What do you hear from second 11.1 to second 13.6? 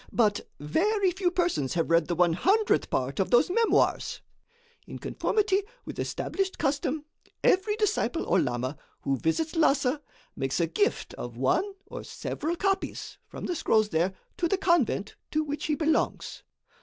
of one or several copies, from the